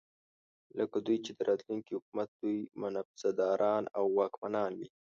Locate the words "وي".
4.79-4.87